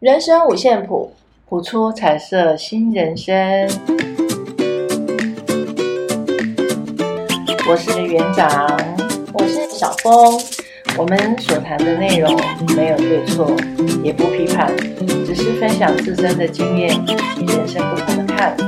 [0.00, 1.12] 人生五线谱，
[1.46, 3.68] 谱出彩色新人生。
[7.68, 8.48] 我是园长，
[9.34, 10.40] 我是小峰。
[10.96, 12.34] 我们所谈的内容
[12.74, 13.54] 没有对错，
[14.02, 14.74] 也不批判，
[15.26, 16.98] 只是分享自身的经验
[17.38, 18.66] 与人生不同的看法。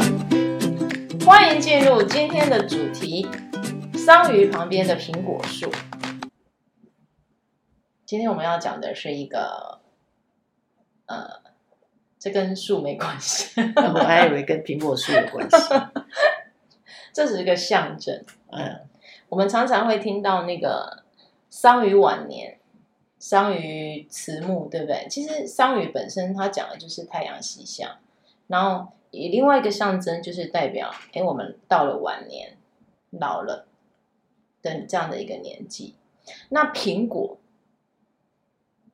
[1.25, 3.27] 欢迎进入今天的主题：
[3.95, 5.71] 桑榆旁边的苹果树。
[8.05, 9.81] 今天我们要讲的是一个，
[11.13, 11.43] 呃，
[12.19, 15.57] 这跟树没关系， 我还以为跟苹果树有关系。
[17.13, 18.25] 这是一个象征。
[18.51, 18.81] 嗯，
[19.29, 21.03] 我们常常会听到那个
[21.51, 22.59] 桑榆晚年、
[23.19, 25.07] 桑榆迟暮，对不对？
[25.11, 27.99] 其实桑榆本身它讲的就是太阳西下，
[28.47, 32.57] 然后以另外一个象征就是代表，哎，我们到了晚年、
[33.11, 33.67] 老了
[34.63, 35.95] 的这样的一个年纪。
[36.49, 37.37] 那苹果。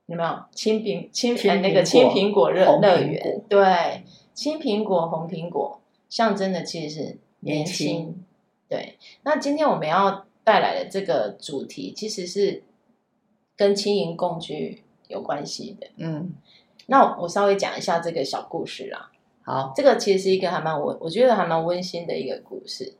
[0.08, 3.42] 有没有青苹青苹那个青苹果乐乐园？
[3.46, 8.24] 对，青苹果、红苹果象征的其实是年轻。
[8.66, 12.62] 对，那今天我们要带来的这个主题其实是
[13.54, 15.86] 跟轻盈共居有关系的。
[15.98, 16.32] 嗯，
[16.86, 19.10] 那我稍微讲一下这个小故事啦。
[19.42, 22.94] 好，这个其实是一个还蛮温，我觉得还蛮温馨的一个故事。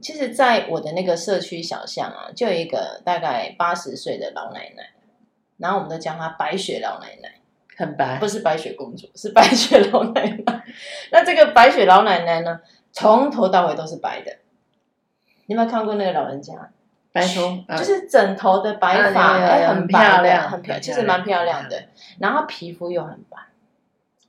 [0.00, 4.90] 其实，在我的那个社区小巷啊，就有一个大概八十岁的老奶奶。
[5.58, 7.30] 然后我们都叫她白雪老奶奶，
[7.76, 10.64] 很白，不是白雪公主， 是白雪老奶奶。
[11.12, 12.60] 那这个白雪老奶奶呢，
[12.92, 14.32] 从头到尾都是白的。
[15.46, 16.54] 你有没有看过那个老人家？
[17.12, 21.82] 白头，就是整头的白发，哎，很漂亮，很漂亮，其实蛮漂亮的。
[22.18, 23.38] 然后皮肤又很白，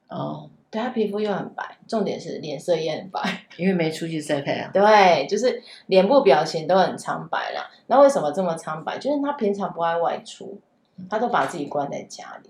[0.08, 3.20] 哦，对，她皮肤又很白，重点是脸色也很白，
[3.58, 4.72] 因为没出去晒太阳。
[4.72, 7.70] 对，就是脸部表情都很苍白了。
[7.88, 8.98] 那为什么这么苍白？
[8.98, 10.62] 就是她平常不爱外出。
[11.10, 12.50] 他都把自己关在家里，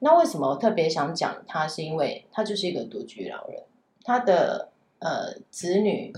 [0.00, 1.66] 那为什么我特别想讲他？
[1.66, 3.62] 是因为他就是一个独居老人，
[4.04, 6.12] 他的呃子女，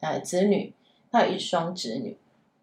[0.00, 0.72] 呃子女，
[1.10, 2.16] 他有一双子女，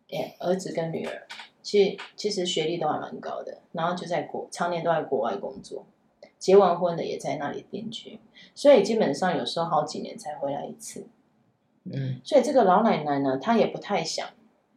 [0.09, 1.27] 哎，儿子跟女儿，
[1.61, 5.85] 其实其实学历都还蛮高的，然后就在国常年都在国外工作，
[6.39, 8.19] 结完婚的也在那里定居，
[8.55, 11.05] 所以基本上有时候好几年才回来一次，
[11.83, 14.29] 嗯，所以这个老奶奶呢，她也不太想，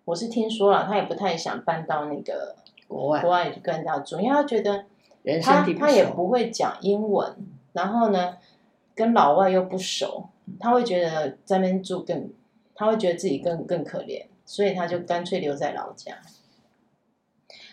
[0.07, 2.57] 我是听说了，她也不太想搬到那个。
[2.87, 4.85] 国外，国外就跟人家住，因为他觉得
[5.43, 7.35] 他他也不会讲英文，
[7.73, 8.37] 然后呢，
[8.95, 10.29] 跟老外又不熟，
[10.61, 12.31] 他会觉得在那边住更，
[12.75, 16.19] 他会觉得自己更更可怜，所以他就干脆留在老家。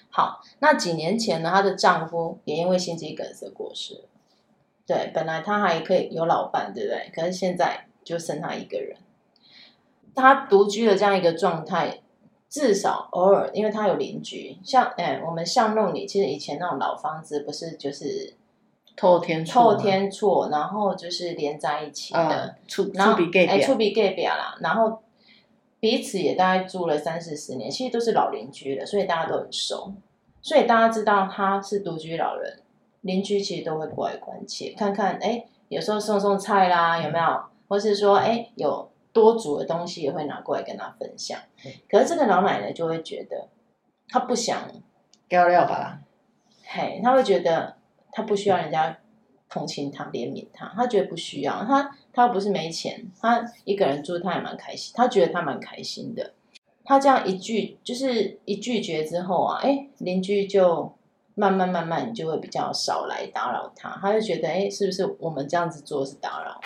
[0.09, 4.05] 好，那几年前呢，她的丈夫也因为心肌梗塞过世。
[4.85, 7.09] 对，本来她还可以有老伴，对不对？
[7.13, 8.97] 可是现在就剩她一个人，
[10.13, 12.01] 她独居的这样一个状态。
[12.51, 18.33] 至少偶尔，因为他有邻居，像哎，我们巷弄里其实以前那种老房子不是就是
[18.97, 25.01] 透天透天厝，然后就是连在一起的，厝厝比隔壁，厝比隔壁啦，然后
[25.79, 29.93] 彼此也大概住了三四十年，其实都是老邻居了，所以大家都很熟，
[30.41, 32.59] 所以大家知道他是独居老人，
[32.99, 38.90] 邻居其实都会过来关切，看看哎，有时候送送菜啦，有没有，或是说哎有。
[39.13, 41.39] 多煮的东西也会拿过来跟他分享，
[41.89, 43.49] 可是这个老奶奶就会觉得，
[44.07, 44.69] 她不想，
[45.29, 46.01] 料料吧，
[46.63, 47.75] 嘿，她会觉得
[48.11, 48.97] 她不需要人家
[49.49, 56.33] 同情她、怜悯她，她觉得不需要，她她又不是没钱，她一个人住，她也蛮开心，她觉得她蛮开心的。
[56.83, 60.93] 她这样一拒，就是一拒绝之后啊，哎，邻居就
[61.35, 66.59] 慢慢慢慢就会比较少来打扰她，她就觉得，哎，是不是我们这样子做是打扰？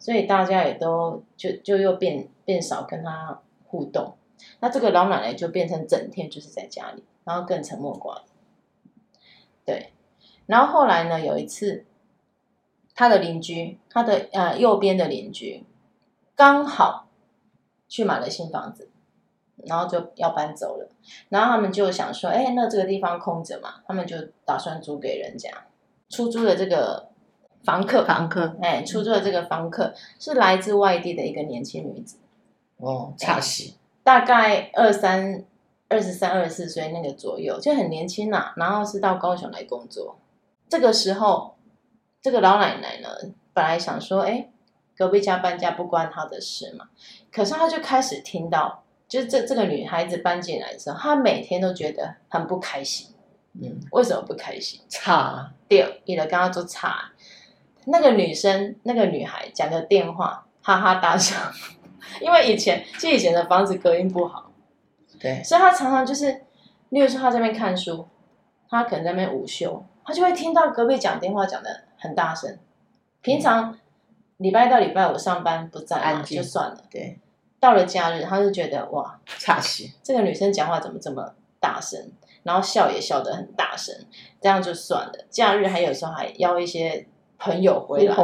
[0.00, 4.14] 所以大家也都就就又变变少跟他互动，
[4.60, 8.24] 那这个老奶奶就变成整天就是在家里，然后更沉默寡言。
[9.64, 9.92] 对，
[10.46, 11.84] 然后后来呢，有一次，
[12.94, 15.64] 他的邻居，他的呃右边的邻居，
[16.34, 17.08] 刚好
[17.88, 18.90] 去买了新房子，
[19.66, 20.88] 然后就要搬走了，
[21.28, 25.50] 然后他们就想说，哎，那这个地方空着嘛，他们就打算租给人家，
[26.08, 27.10] 出租的这个。
[27.64, 32.18] 房客，房客，哎，出租的这个房客是来自外地的一个年轻女子，
[32.76, 35.44] 哦，差戏，大概二三、
[35.88, 38.52] 二十三、二十四岁那个左右，就很年轻呐、啊。
[38.56, 40.18] 然后是到高雄来工作。
[40.68, 41.54] 这个时候，
[42.20, 43.08] 这个老奶奶呢，
[43.52, 44.50] 本来想说，哎，
[44.96, 46.88] 隔壁家搬家不关她的事嘛。
[47.32, 53.08] 可是她就开始听到，就是这这个女孩子搬进来的时候，她每天都觉得很不开心。
[53.62, 54.80] 嗯，为什么不开心？
[54.88, 57.12] 差，对，你的刚刚做差。
[57.86, 61.36] 那个女生，那个女孩讲的电话，哈哈大笑，
[62.20, 64.50] 因为以前，其实以前的房子隔音不好，
[65.20, 66.42] 对，所以她常常就是，
[66.90, 68.08] 例如说她在那边看书，
[68.68, 72.58] 她可能在那边午休，她就会听到隔壁讲电话讲的很大声。
[73.20, 73.78] 平常
[74.36, 76.78] 礼拜到礼拜五上班不在嘛，就算了。
[76.90, 77.18] 对，
[77.58, 82.12] 到了假日，他就觉得哇，差气，这个女生讲话怎么这么大声？
[82.42, 83.94] 然后笑也笑得很大声，
[84.40, 85.24] 这样就算了。
[85.30, 87.06] 假日还有时候还邀一些
[87.38, 88.16] 朋友回来，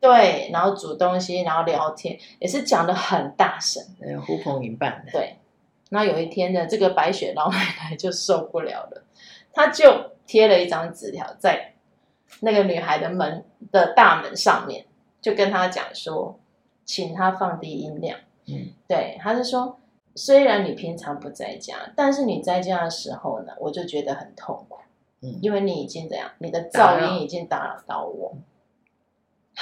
[0.00, 3.82] 对，然后煮东西，然后聊天，也是讲的很大声，
[4.26, 5.12] 呼朋引伴的。
[5.12, 5.36] 对，
[5.90, 9.04] 那有一天呢，这个白雪老奶奶就受不了了，
[9.52, 11.74] 她就贴了一张纸条在
[12.40, 14.86] 那个女孩的门的大门上面，
[15.20, 16.38] 就跟她讲说，
[16.84, 18.18] 请她放低音量。
[18.46, 19.78] 嗯，对，她是说。
[20.14, 24.76] 虽然你平常不在家，但是你在家的时候呢，我就觉得很痛苦，
[25.22, 28.36] 嗯，因为你已经怎样，你的噪音已经打扰到我。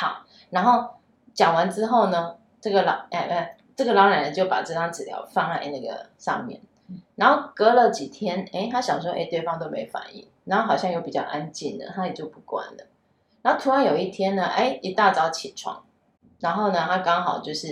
[0.00, 0.94] 好，然后
[1.34, 6.58] 讲完之后呢，这个老哎哎，这个老奶奶就把这张纸条放在那个上面，
[7.16, 12.86] 然后隔了几天，哎，她想说，哎，对方都没反应，然后好像又比较安静了，她也就不管了。
[13.42, 15.84] 然后突然有一天呢，哎，一大早起床，
[16.38, 17.68] 然后呢，她刚好就是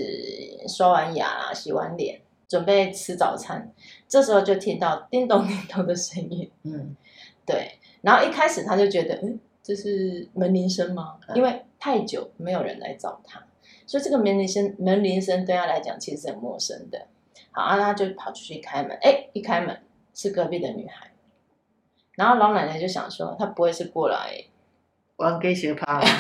[0.68, 2.20] 刷完牙啦，洗完脸。
[2.48, 3.70] 准备吃早餐，
[4.08, 6.50] 这时候就听到叮咚叮咚的声音。
[6.62, 6.96] 嗯，
[7.44, 7.78] 对。
[8.00, 11.18] 然后一开始他就觉得，嗯，这是门铃声吗？
[11.34, 13.42] 因为太久没有人来找他，
[13.86, 17.06] 所以这个门铃声门铃声对他来讲其实是很陌生的。
[17.50, 18.96] 好，啊，他就跑出去开门。
[19.02, 19.80] 哎，一开门
[20.14, 21.10] 是隔壁的女孩。
[22.16, 24.44] 然后老奶奶就想说，她不会是过来
[25.16, 26.00] 玩给学趴。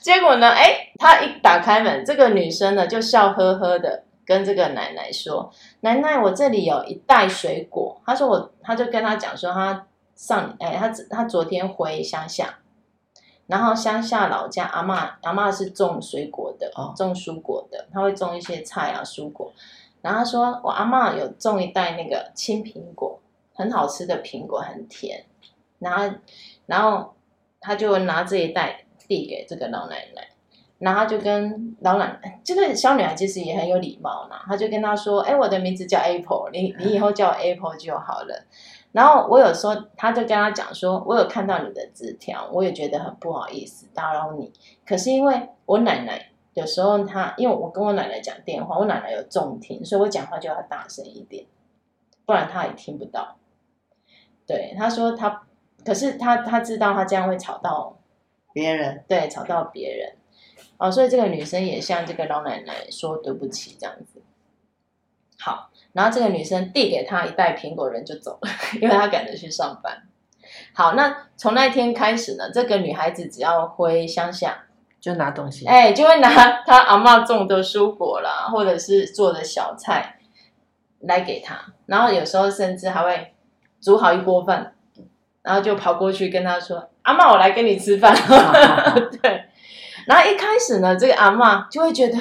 [0.00, 0.48] 结果呢？
[0.48, 12.58] 哎，她一打开门，这个女生呢就笑呵呵的跟这个奶奶说：“奶奶，我这里有一袋水果。”她说：“我，她就跟她讲说，她上，哎，她她昨天回乡下，
[13.46, 19.52] 然后乡下老家阿嬷阿嬷是种水果的，种蔬果的，他会种一些菜啊蔬果。
[20.02, 23.20] 然后他说，我阿嬷有种一袋那个青苹果，
[23.54, 25.24] 很好吃的苹果，很甜。
[25.78, 26.16] 然后，
[26.66, 27.14] 然后
[27.60, 30.28] 他就拿这一袋。”递给这个老奶奶，
[30.80, 34.34] 然后就跟老奶奶，这个小女孩其实也很有礼貌呢。
[34.48, 38.44] 她就跟她说：“哎，我的名字叫 Apple，你你以后叫我 Apple 就好了。”
[38.92, 44.52] 然后我有说，他就跟他讲说：“我有看到你的字条，我也觉得很不好意思打扰你。
[44.86, 51.46] 可是因为我奶奶有时候她，因为我跟我奶奶讲电话，我奶奶有重听，所以我讲话就要大声一点，
[52.24, 53.36] 不然她也听不到。”
[54.46, 55.46] 对，他说他，
[55.84, 57.98] 可是他他知道他这样会吵到。
[58.52, 60.16] 别人对，吵到别人，
[60.78, 64.22] 哦，所以这个女生也向这个老奶奶说对不起，这样子。
[65.38, 68.50] 好，然后这个女生递给他一袋苹果，人就走了，
[68.82, 70.02] 因为她赶着去上班。
[70.74, 74.66] 好，那从那天开始呢，这个女孩子只要回乡下，
[75.00, 76.28] 就拿东西，哎，就会拿
[76.66, 80.18] 她阿嬷种的蔬果啦，或者是做的小菜
[81.00, 83.32] 来给她，然后有时候甚至还会
[83.80, 84.74] 煮好一锅饭，
[85.40, 86.90] 然后就跑过去跟她说。
[87.02, 88.14] 阿嬷，我来跟你吃饭。
[89.22, 89.44] 对，
[90.06, 92.18] 然后一开始呢，这个阿嬷就会觉得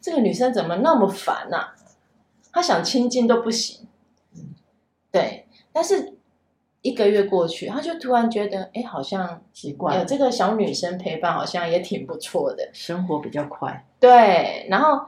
[0.00, 1.74] 这个女生怎么那么烦呐、啊？
[2.52, 3.86] 她想亲近都不行。
[5.10, 6.14] 对，但是
[6.82, 12.70] 一个月过去，他就突然觉得，哎，好像习惯有这个小女生陪伴，好像也挺不错的。
[12.72, 13.86] 生活比较快。
[14.00, 15.06] 对，然后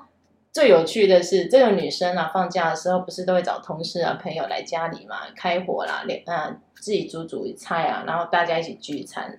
[0.52, 6.58] 最有趣的是，这个女生啊，放假的时候不是都会找同事啊、朋友来家里嘛，开火啦，连啊。
[6.74, 9.38] 自己煮煮菜啊，然后大家一起聚餐。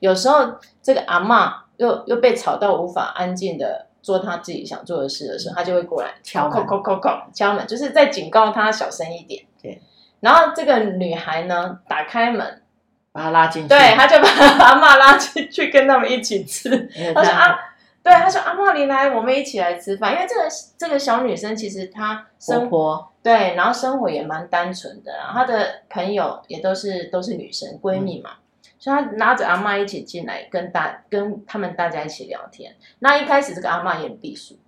[0.00, 9.42] 有时候这个阿嬷又又被吵到无法安静的做他自己想做的事的时候，他就会过来敲门，敲敲敲敲门，就是在警告他小声一点。
[9.60, 9.80] 对。
[10.20, 12.62] 然后这个女孩呢，打开门，
[13.10, 13.68] 把他拉进去。
[13.68, 14.28] 对，他就把
[14.64, 16.70] 阿妈拉进去跟他们一起吃。
[17.14, 17.58] 他说啊。
[18.04, 20.12] 对，他说：“阿妈，你来，我们一起来吃饭。
[20.12, 20.42] 因为这个
[20.76, 28.43] 这个小女生其实她生活对，然后生活也蛮单纯的，然后她的朋友也都是都是女生闺蜜嘛，嗯、
[28.84, 32.76] 所以他拉着阿嬷一起进来跟大跟他们大家一起聊天。
[32.98, 34.58] 那一开始这个阿嬷也很避暑，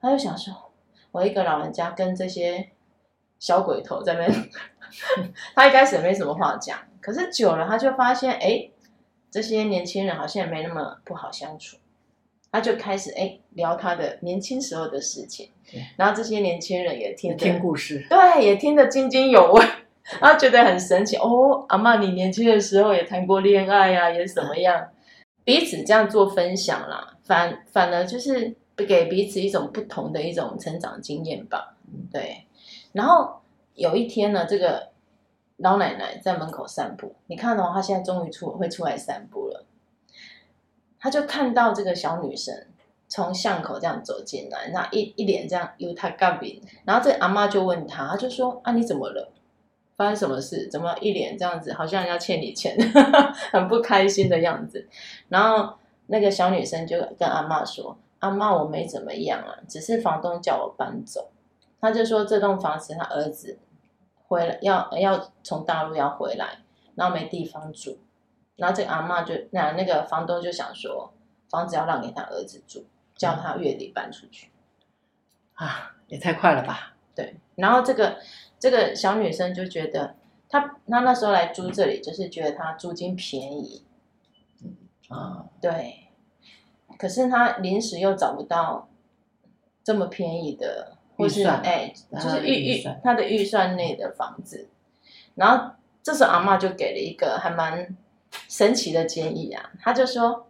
[0.00, 0.72] 他就想说，
[1.12, 2.70] 我一个老人家跟这些
[3.38, 4.50] 小鬼头在那边，
[5.54, 8.68] 她一开始也没什么话讲，可是久了，他就发现，哎，
[9.30, 11.76] 这些年轻人好像也没那么不好相处。”
[12.50, 15.86] 他就开始哎聊他的年轻时候的事情，对。
[15.96, 19.64] 然后这些年轻人也听听故事，对，也听得津津有味，
[20.20, 21.64] 然后觉得很神奇哦。
[21.68, 24.88] 阿嬷，你年轻的时候也谈过恋爱呀、啊，也怎么样？
[25.44, 31.76] 彼此这样做分享啦，反反而就是给彼此一种不同的一种成长经验吧。
[32.12, 32.46] 对。
[32.92, 33.40] 然后
[33.74, 34.90] 有一天呢，这个
[35.56, 39.66] 老奶奶在门口散步，你看哦，她现在终于出会出来散步了。
[40.98, 42.54] 他就看到这个小女生
[43.08, 49.32] 从巷口这样走进来，那一一脸这样，由他干饼，然后这阿妈就问他，他就说啊，你怎么了？
[50.02, 50.68] 发发生什么事？
[50.68, 52.76] 怎么一脸这样子，好像要欠你钱，
[53.52, 54.88] 很不开心的样子。
[55.28, 55.74] 然后
[56.06, 61.30] 那个小女生就跟阿妈说：“阿妈，我没怎么样啊，只是房东叫我搬走。”
[61.80, 63.58] 他就说这栋房子他儿子
[64.26, 66.58] 回来要要从大陆要回来，
[66.96, 67.98] 然后没地方住。
[68.56, 71.12] 然后这个阿妈就那那个房东就想说，
[71.48, 74.50] 房子要让给他儿子住，叫他月底搬出去。
[75.54, 76.94] 啊，也太快了吧？
[77.14, 77.36] 对。
[77.54, 78.16] 然后这个。
[78.62, 80.14] 这个小女生就觉得，
[80.48, 83.84] 她她那时候来租这里，就是觉得她租金便宜，
[85.08, 86.10] 啊，对。
[86.96, 88.88] 可是她临时又找不到
[89.82, 94.68] 这么便宜的，或是哎，就是预预她的预算内的房子。
[95.34, 97.96] 然后这时候阿妈就给了一个还蛮
[98.48, 100.46] 神奇的建议啊，她就说，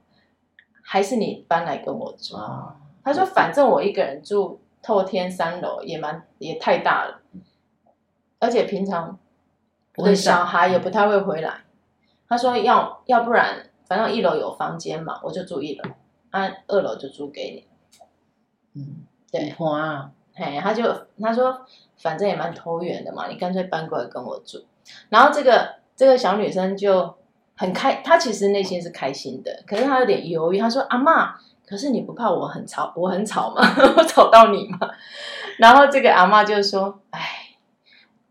[0.82, 2.36] 还是你搬来跟我住。
[3.02, 7.21] 她说，反正我一个人住透天三楼也蛮也太大了。
[8.42, 9.16] 而且平常
[9.94, 11.60] 我的小孩也不太会回来。
[12.28, 15.88] 他说要要不然，反正一楼有房间嘛，我就住一楼，
[16.32, 17.68] 按、啊、二楼就租给你。
[18.74, 18.96] 嗯，
[19.30, 19.54] 对。
[19.58, 20.82] 哇，嘿，他就
[21.20, 21.64] 他说
[21.98, 24.64] 反正也蛮投缘的嘛，你干脆搬过来跟我住。
[25.08, 27.14] 然后这个这个小女生就
[27.56, 30.58] 很开，她其实内心是开心的，可是她有点犹豫。
[30.58, 33.62] 她说阿妈，可是你不怕我很吵，我很吵吗？
[33.96, 34.90] 我吵到你吗？
[35.58, 37.38] 然后这个阿妈就说，哎。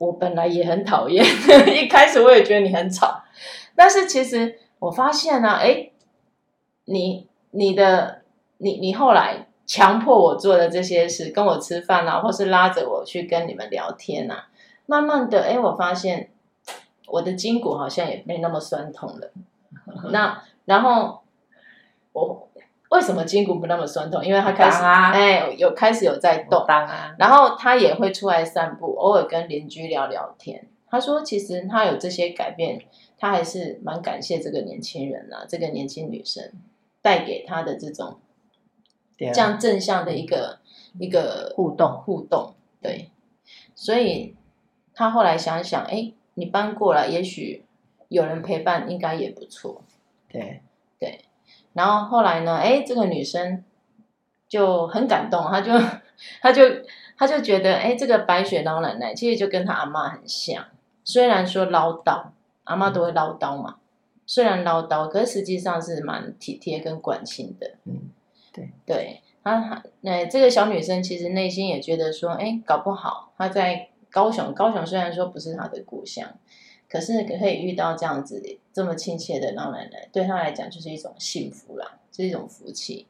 [0.01, 1.23] 我本来也很讨厌，
[1.71, 3.21] 一开始我也觉得你很吵，
[3.75, 5.91] 但是其实我发现呢、啊，哎，
[6.85, 8.23] 你你的
[8.57, 14.47] 你你后来强迫我做的这些事，跟我吃饭啊，或是拉着我去跟你们聊天啊，
[14.87, 16.31] 慢慢的，哎，我发现
[17.05, 19.31] 我的筋骨好像也没那么酸痛了。
[20.09, 21.21] 那然后
[22.13, 22.47] 我。
[22.91, 24.23] 为什么筋骨不那么酸痛？
[24.23, 30.67] 因为他开始哎、啊欸，有开始有在动，啊、然后他也会出来散步，偶尔跟邻居聊聊天。
[30.89, 32.81] 他说，其实他有这些改变，
[33.17, 36.51] 他还是蛮感谢这个年轻人啊，这个年轻女生
[37.01, 38.19] 带给他的这种
[39.17, 40.59] 这样正向的一个
[40.99, 42.53] 一个互动互动。
[42.81, 43.09] 对，
[43.73, 44.35] 所以
[44.93, 47.63] 他后来想想，哎，你搬过来，也许
[48.09, 49.81] 有人陪伴，应该也不错。
[50.27, 50.61] 对对。
[51.73, 52.57] 然后后来呢？
[52.57, 53.63] 哎，这个女生
[54.47, 55.71] 就很感动，她就，
[56.41, 56.63] 她就，
[57.17, 60.65] 她就觉得，哎，这个白雪老奶奶其实就跟她阿妈很像，
[61.03, 62.31] 虽然说唠叨，
[62.65, 63.77] 阿妈都会唠叨嘛，
[64.25, 67.75] 虽然唠叨，可是实际上是蛮体贴跟关心的。
[67.85, 68.09] 嗯，
[68.51, 76.27] 对，对，她，那这个小女生其实内心也觉得说，哎，搞不好她在高雄，高雄虽然说不是她的故乡。
[76.91, 78.43] 可是可以遇到这样子
[78.73, 83.07] 这么亲切的老奶奶，对她来讲就是一种幸福啦，是一种福气。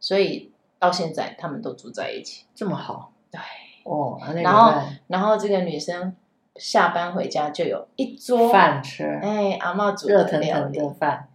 [0.00, 3.12] 所以到现在他们都住在一起，这么好。
[3.30, 3.38] 对
[3.84, 6.16] 哦，然后然后这个女生
[6.54, 11.28] 下班回家就有一桌饭吃，哎，阿妈煮的热腾腾的饭。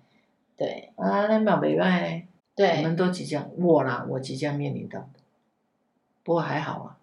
[0.57, 2.27] 对啊，那蛮美味。
[2.55, 5.07] 对，我们都即将我啦，我即将面临到，
[6.23, 6.97] 不过还好啊，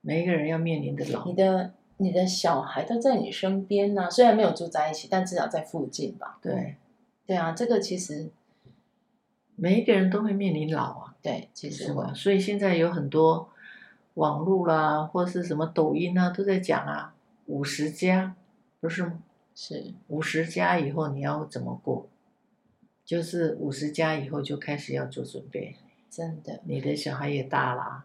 [0.00, 1.24] 每一个人要面临的老。
[1.24, 1.72] 你的。
[2.02, 6.38] 你的小孩都在你身边呢、啊，虽然没有住在一起，但至少在附近吧。
[6.42, 6.76] 对，
[7.24, 8.30] 对啊，这个其实
[9.54, 11.14] 每一个人都会面临老啊。
[11.22, 11.94] 对，其实？
[12.14, 13.48] 所以现在有很多
[14.14, 17.14] 网络啦，或是什么抖音啊，都在讲啊，
[17.46, 18.34] 五十加，
[18.80, 19.22] 不是吗？
[19.54, 22.08] 是五十加以后你要怎么过？
[23.04, 25.76] 就是五十加以后就开始要做准备。
[26.10, 28.04] 真的，你的小孩也大了，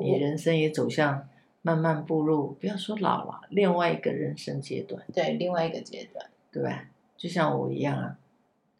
[0.00, 1.28] 你人生也走向。
[1.62, 5.00] 慢慢步入，不要说老了，另外一个人生阶段。
[5.14, 6.88] 对，另外一个阶段，对吧？
[7.16, 8.18] 就像我一样啊，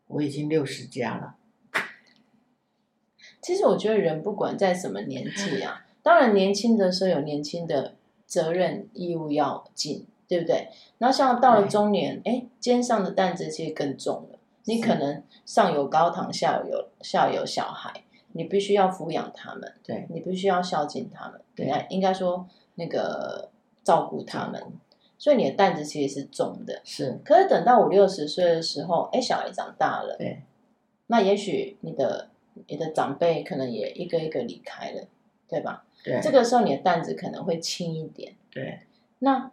[0.08, 1.36] 我已经六十加了。
[3.40, 7.94] 其实我觉得人不管在什么年纪啊，当然年轻的时候有年轻的
[8.26, 10.68] 责任义务要尽，对不对？
[10.98, 14.38] 然后像到了中年，哎，肩上的担子其实更重了。
[14.64, 17.92] 你可能上有高堂，下有下有小孩，
[18.32, 22.48] 你必须要抚养他们，对，你必须要孝敬他们，对，应该说。
[22.74, 23.50] 那个
[23.84, 24.62] 照顾他们，
[25.18, 26.80] 所以你的担子其实是重的。
[26.84, 30.42] 是，可是等到五六十岁的时候，哎，小孩长大了，对，
[31.08, 32.30] 那也许你的
[32.66, 35.06] 你的长辈可能也一个一个离开了，
[35.48, 35.84] 对吧？
[36.04, 38.34] 对，这个时候你的担子可能会轻一点。
[38.50, 38.80] 对，
[39.20, 39.52] 那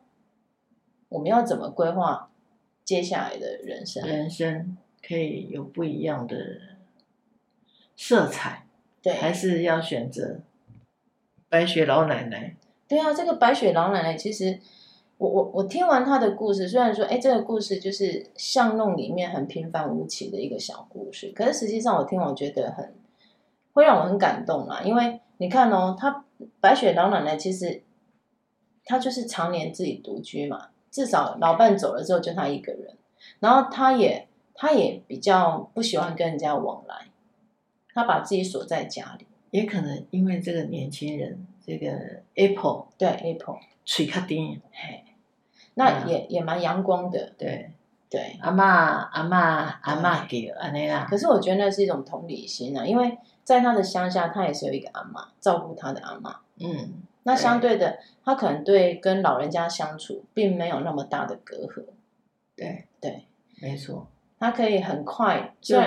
[1.10, 2.32] 我们要怎么规划
[2.84, 4.08] 接下来的人生？
[4.08, 6.36] 人生可以有不一样的
[7.96, 8.66] 色彩，
[9.02, 10.42] 对，还是要选择
[11.50, 12.56] 白雪老奶奶。
[12.90, 14.60] 对啊，这个白雪老奶奶其实，
[15.20, 22.96] 我我我听完她的故事，虽然说，哎，这个故事就是巷弄里面很平凡无奇的一个小故事，可是实际上我听我觉得很
[23.74, 26.26] 会让我很感动啊，因为你看哦，她
[26.60, 27.84] 白雪老奶奶其实
[28.84, 32.98] 她就是常年自己独居嘛，至少老伴走了之后就她一个人，
[33.40, 37.06] 然后她也她也比较不喜欢跟人家往来，
[37.94, 39.28] 她把自己锁在家里。
[39.52, 41.92] 也可能因为这个年轻人，这个
[42.36, 45.04] Apple 对 Apple 水卡丁，嘿，
[45.76, 47.72] 那也、嗯、也蛮阳光的，对。
[48.10, 48.38] 对。
[48.42, 51.06] 阿妈阿妈阿妈给安尼啦。
[51.08, 56.36] 可是我觉得那是一种同理心啊，因为在他的乡下，他也是有一个阿妈照顾他的阿妈。
[56.60, 61.86] 嗯，那相对的，他可能对跟老人家相处并没有那么大的隔阂。
[62.56, 62.86] 对。
[63.00, 63.26] 对，
[63.62, 64.08] 没错，
[64.40, 65.80] 他可以很快就。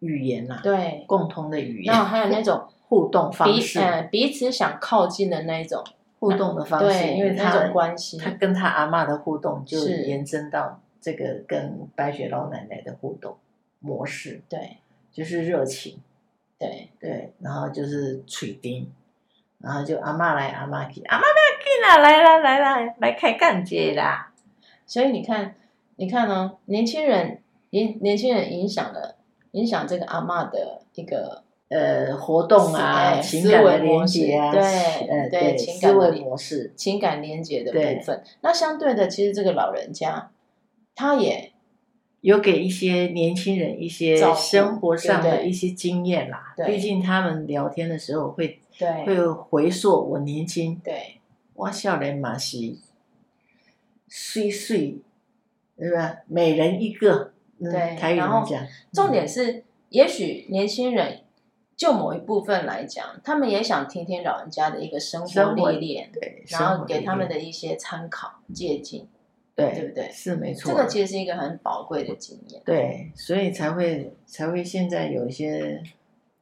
[0.00, 3.80] 语言呐、啊，对，共通的语言，然后还有那种互动方式，
[4.10, 5.82] 彼、此想靠近的那种
[6.18, 13.36] 互动的方式，对，因为他那种关系，他跟他阿嬷的互动就延伸到这个跟白雪老奶奶的互动
[13.78, 14.78] 模式，对，
[15.12, 16.00] 就是热情，
[16.58, 16.90] 对。
[17.00, 18.92] 对，然后就是嘴丁，
[19.58, 24.32] 然后就阿嬷来阿嬷去，阿嬷不要紧啦，来啦来啦，来开干节啦，
[24.84, 25.54] 所以你看，
[25.96, 29.16] 你看哦，年轻人年年轻人影响了。
[29.52, 38.22] 影响这个阿嬷的一个呃活动啊，情感的连接啊，对，呃对，对情感的模式，情感连接的部分。
[38.42, 40.30] 那相对的，其实这个老人家，
[40.94, 41.52] 他也
[42.20, 46.54] 有给一些年轻人一些生活上的一些经验啦。
[46.66, 51.20] 毕竟他们聊天的时候会对会回溯我年轻，对，
[51.54, 52.80] 我少年马西
[54.06, 54.98] 岁岁，
[55.78, 56.18] 对吧？
[56.26, 57.32] 每人一个。
[57.62, 58.42] 对，然后
[58.90, 61.20] 重点是，也许年轻人
[61.80, 69.06] 就某一部分来讲，他们也想听听老人家的一个生活历练，对，然后给他们的一些参考借鉴，
[69.56, 70.10] 对，对不对？
[70.12, 72.60] 是没错，这个其实是一个很宝贵的经验。
[72.66, 75.82] 对，所以才会才会现在有一些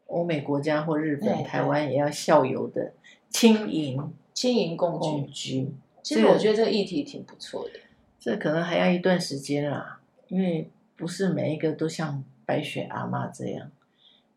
[0.09, 2.93] 欧美国家或日本、台湾也要校友的
[3.31, 5.73] 轻盈轻盈共居。
[6.03, 7.79] 其实我觉得这个议题挺不错的，
[8.19, 10.69] 这可能还要一段时间啦，因为。
[10.99, 13.71] 不是每一个都像白雪阿妈这样，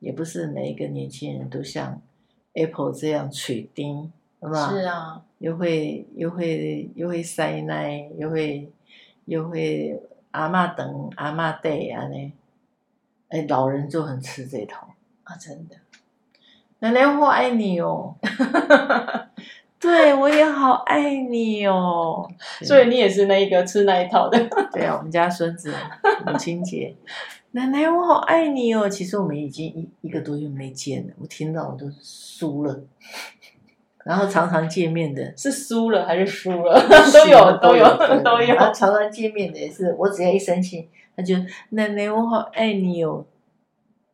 [0.01, 2.02] 也不是每一个年轻人都像
[2.54, 4.69] Apple 这样取丁，是吧？
[4.69, 8.69] 是啊，又会又会又会塞奶，又会
[9.25, 9.97] 又会
[10.32, 12.34] 阿妈等阿妈带啊呢，
[13.30, 14.89] 哎，老人就很吃这套
[15.23, 15.78] 啊，真的，
[16.80, 18.15] 奶奶我爱你哦。
[19.80, 22.30] 对，我也好爱你哦，
[22.62, 24.38] 所以你也是那一个吃那一套的。
[24.71, 25.73] 对啊，我们家孙子
[26.23, 26.95] 母亲节，
[27.51, 28.87] 奶奶我好爱你哦。
[28.89, 32.83] 其实我们已经一一个多月没见了，我听到我都输了。
[34.03, 36.73] 然后常常见面的是输了还是输了？
[37.13, 38.55] 都有都有都有。
[38.73, 41.35] 常常见面的也是，我只要一生气，他就
[41.69, 43.25] 奶奶我好爱你哦。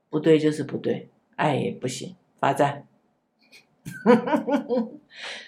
[0.09, 2.85] 不对就是不对，爱也不行，罚站。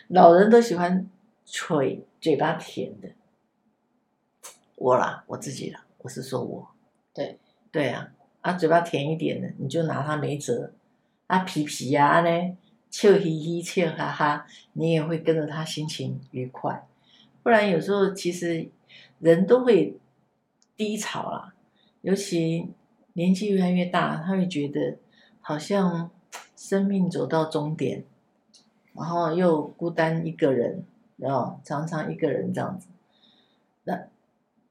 [0.08, 1.10] 老人都喜欢
[1.44, 3.10] 嘴嘴巴甜的，
[4.76, 6.68] 我啦，我自己啦，我是说我，
[7.14, 7.38] 对
[7.72, 10.74] 对啊，啊嘴巴甜一点的，你就拿他没辙，
[11.28, 12.58] 啊皮皮呀呢，
[12.90, 16.88] 笑嘻嘻笑哈哈，你也会跟着他心情愉快，
[17.44, 18.70] 不然有时候其实
[19.20, 19.98] 人都会
[20.76, 21.54] 低潮啦，
[22.02, 22.70] 尤其
[23.14, 24.98] 年纪越来越大，他会觉得
[25.42, 26.10] 好像
[26.56, 28.04] 生命走到终点。
[28.92, 30.84] 然后又孤单一个人，
[31.16, 32.88] 然后常常一个人这样子，
[33.86, 34.08] 那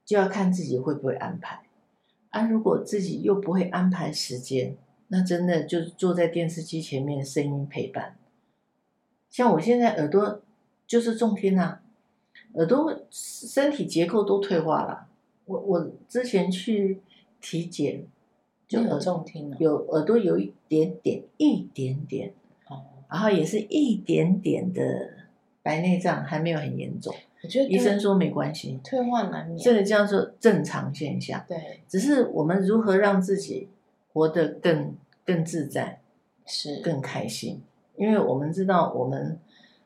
[0.04, 1.62] 就要看自己会不会安排。
[2.30, 4.76] 啊，如果自己又不会安排时间，
[5.08, 8.16] 那真的就坐在电视机前面，声音陪伴。
[9.30, 10.42] 像我现在耳朵
[10.86, 11.82] 就是重听啊，
[12.54, 15.08] 耳朵身体结构都退化了。
[15.46, 17.00] 我我之前去
[17.40, 18.06] 体检，
[18.66, 22.34] 就有重听了，有耳朵有一点点，一点点。
[22.68, 24.82] 哦然后也是一点点的
[25.68, 27.14] 白内障，还没有很严重。
[27.42, 31.44] 我觉得医生说没关系，退化难免，这个叫做正常现象。
[31.46, 33.68] 对，只是我们如何让自己
[34.14, 36.00] 活得更更自在，
[36.46, 37.60] 是更开心。
[37.96, 39.38] 因为我们知道，我们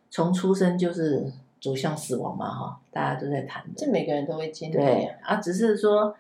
[0.08, 4.74] 从出生就是走向死亡嘛，哈，大家都在谈的，这每个人都会经历。
[4.74, 6.14] 对啊，只是说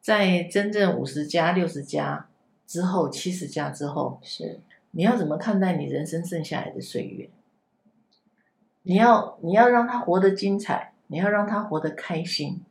[0.00, 2.26] 在真正五十加、六十加
[2.66, 4.58] 之后、七十加之后是。
[4.92, 7.28] 你要怎么看待你人生剩下来的岁月？
[8.86, 12.62] 你要你要让他活得精彩，你要让他活得开心。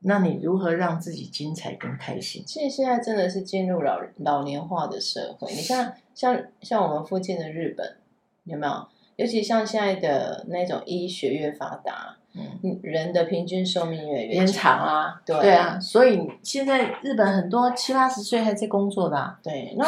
[0.00, 2.42] 那你如何让自己精彩跟开心？
[2.46, 5.50] 其实现在真的是进入老老年化的社会。
[5.52, 7.96] 你像像像我们附近的日本，
[8.44, 8.86] 有没有？
[9.16, 15.22] 尤其像现在的那种医学越发达，嗯，人的平均寿命越延长啊。
[15.24, 19.40] 对对啊，所以现在日本很多七八十岁还在工作的啊。
[19.42, 19.86] 对，那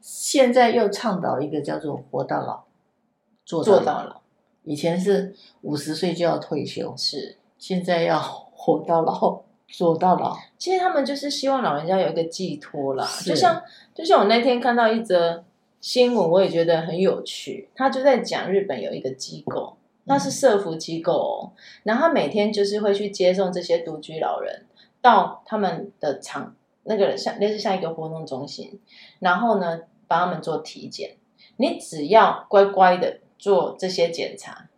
[0.00, 2.64] 现在又倡导一个叫做“活到老，
[3.44, 4.20] 做做到老”，
[4.64, 10.36] 以前是五十岁就要退休，是现在要活到老，做到老。
[10.56, 13.62] 其实他们就是希望老人家有一个寄托啦，就像
[13.94, 15.44] 就像我那天看到一则
[15.80, 17.68] 新闻，我也觉得很有趣。
[17.74, 24.66] 他就在讲日本有一个机构，那是社福机构哦，然后他每天就是会去接送这些独居老人
[25.00, 28.78] 到他们的场，那个像类似像一个活动中心，
[29.18, 31.16] 然后呢帮他们做体检。
[31.56, 34.68] 你只要乖乖的做这些检查，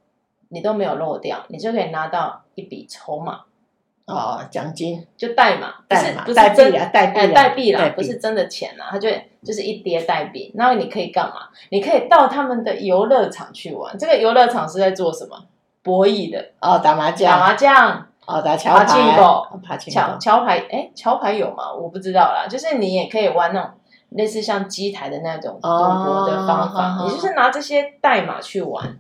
[0.48, 3.42] 你都没有漏掉，你就可以拿到一笔筹码。
[4.07, 9.11] 哦，奖金就代码，代码，不是代币啊，代币，哎，代币啦，不是真的钱啦，它就
[9.42, 10.50] 就是一叠代币。
[10.55, 11.48] 然后你可以干嘛？
[11.68, 13.98] 你可以到他们的游乐场去玩。
[13.98, 15.46] 这个游乐场是在做什么？
[15.83, 18.87] 博弈的哦，打麻将，打麻将，哦，打桥牌，
[19.79, 21.70] 桥桥牌，哎，桥牌有吗？
[21.74, 22.46] 我不知道啦。
[22.48, 23.70] 就是你也可以玩那种
[24.14, 28.98] 类似像机台的那种赌博的方法，你就是拿这些代码去玩。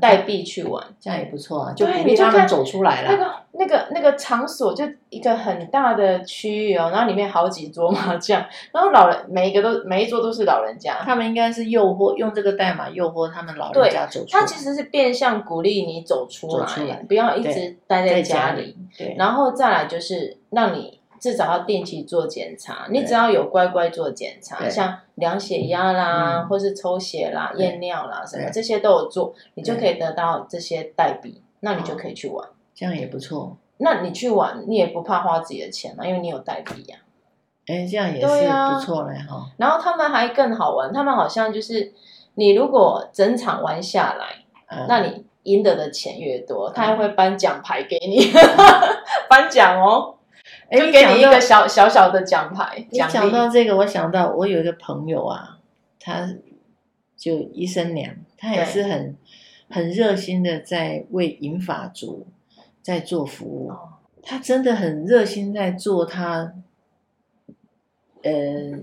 [0.00, 3.10] 代币去玩，这样也不错啊，就鼓励他们走出来了。
[3.12, 14.40] 那个、那个、那个场所就一个很大的区域哦，然后里面好几桌麻将， 然后老人每一个都每一桌都是老人家，他们应该是诱惑用这个代码诱惑他们老人家走出来。
[14.40, 18.52] 他其实是变相鼓励你走出来，出来不要一直待在家里。
[18.52, 20.98] 家里对，然后再来就是让你。
[21.24, 33.56] 至少要定期做检查，你只要有乖乖做检查，像量血压啦，嗯、或是抽血啦、验尿啦什么，这些都有做，你就可以得到这些代币，那你就可以去玩，这样也不错。
[33.78, 36.98] 那你去玩，你也不怕花自己的钱嘛，因为你有代币呀。
[37.68, 39.46] 哎，这样也是不错嘞哈。
[39.56, 41.90] 然后他们还更好玩，他们好像就是
[42.34, 48.30] 你如果整场玩下来，嗯、那你赢得的钱越多，他还会颁奖牌给你，
[49.30, 50.13] 颁奖哦。
[50.74, 52.86] 就给你一个小小小的奖牌。
[52.90, 55.58] 你讲到这个，我想到我有一个朋友啊，
[55.98, 56.28] 他
[57.16, 59.16] 就医生娘，他也是很
[59.68, 62.26] 很热心的在为银发族
[62.82, 63.72] 在做服务。
[64.22, 66.54] 他真的很热心在做他
[68.22, 68.32] 呃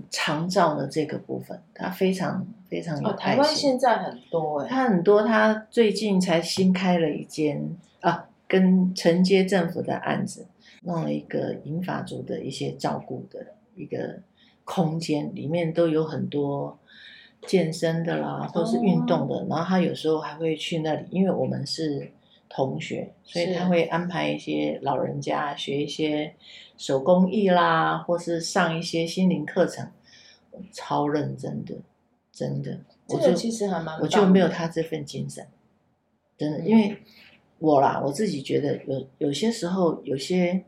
[0.08, 3.18] 长照的这个部分，他非常非常有爱心。
[3.18, 10.46] 台湾现在很多哎，他很多，他最近才新开了一间啊，跟承接政府的案子。
[10.84, 14.18] 弄了一个银发族的一些照顾的一个
[14.64, 16.76] 空间，里面都有很多
[17.46, 19.46] 健身的啦，或是运动的。
[19.48, 22.10] 然后他有时候还会去那里，因为我们是
[22.48, 26.34] 同学，所以他会安排一些老人家学一些
[26.76, 29.88] 手工艺啦，或是上一些心灵课程，
[30.72, 31.76] 超认真的，
[32.32, 32.80] 真的。
[33.06, 35.46] 这个其实还蛮，我就没有他这份精神，
[36.36, 36.96] 真的，因为
[37.60, 40.64] 我啦，我自己觉得有有些时候有些。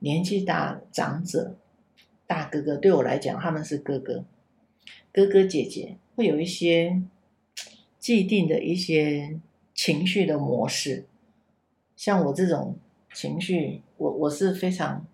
[0.00, 1.56] 年纪大长者，
[2.26, 4.24] 大哥哥对我来讲，他们是哥哥，
[5.12, 7.02] 哥哥姐姐会有一些
[7.98, 9.40] 既定的一些
[9.74, 11.06] 情绪的模式。
[11.96, 12.76] 像我这种
[13.12, 15.06] 情绪，我我是非常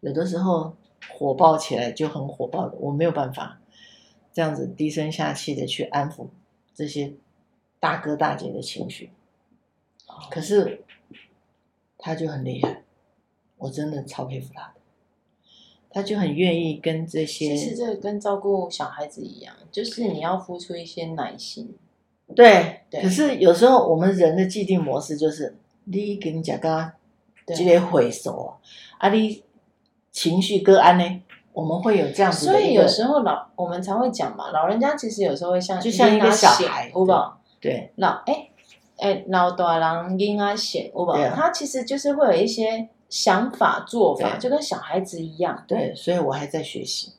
[0.00, 0.76] 有的时候
[1.08, 3.60] 火爆起来就很火爆的，我没有办法
[4.32, 6.28] 这样子低声下气的去安抚
[6.72, 7.14] 这些
[7.80, 9.10] 大哥大姐的情绪。
[10.30, 10.84] 可是
[11.98, 12.84] 他就很厉害。
[13.64, 14.74] 我真的超佩服他的，
[15.88, 17.56] 他就很愿意跟这些。
[17.56, 21.74] 其实这个跟照顾小孩子一样，就是你要付出一些耐心。
[22.36, 23.00] 对，对。
[23.00, 26.92] 可是有时候我们人的既定模式就是，你跟你讲个，
[27.46, 28.58] 这个回首
[28.98, 29.42] 啊，啊，你
[30.12, 31.22] 情绪个安呢，
[31.54, 32.52] 我们会有这样子的。
[32.52, 37.38] 所以有时候老我们才会讲嘛，老人家其实有时候会像就像一个小孩，有吧？
[37.60, 38.50] 对，老哎
[38.98, 41.30] 哎老大人婴儿险，有吧？
[41.34, 42.90] 他其实就是会有一些。
[43.14, 47.12] 想法做法就跟小孩子一样，对，所以我还在学习。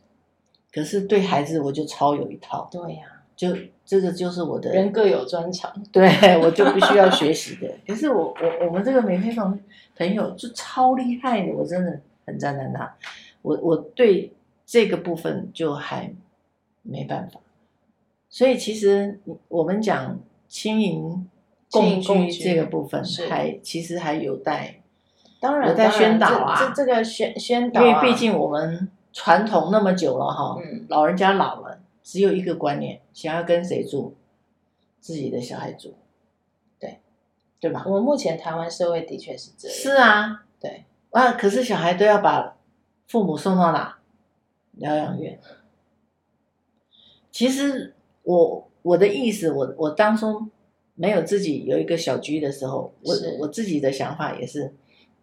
[0.69, 3.55] 可是对孩子我就超有一套，对呀、啊，就
[3.86, 6.05] 这个就是我的人各有专长， 对
[6.43, 7.73] 我就必须要学习的。
[7.88, 9.58] 可是我我我们这个美飞朋
[9.95, 12.93] 朋友就超厉害的，我真的很赞叹他。
[13.41, 14.34] 我我对
[14.65, 16.13] 这个部分就还
[16.81, 17.39] 没办法。
[18.29, 21.25] 所以其实我们讲轻盈
[21.71, 24.81] 共居这个部分，还其实还有待。
[25.45, 34.15] 当然，我在宣导啊，这这，这个宣宣导、啊，因为毕竟我们传统那么久了哈，嗯，老人家老了，只有一个观念，想要跟谁住，
[34.99, 35.93] 自己的小孩住，
[36.79, 36.99] 对，
[37.60, 37.84] 对吧？
[37.86, 42.58] 我们目前台湾社会的确是这样，是啊，对啊，可是小孩都要把
[43.08, 43.99] 父母送到哪？
[44.71, 45.39] 疗养院。
[47.29, 50.47] 其实我我的意思，我我当初
[50.95, 54.73] 没有自己有一个小居的时候，我我自己的想法也是。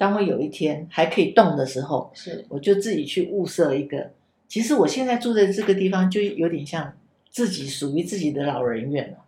[0.03, 4.11] 当我有一天还可以动的时候，是我就自己去物色一个。
[4.49, 6.93] 其实我现在住在这个地方，就有点像
[7.31, 9.19] 自己属于自己的老人院了。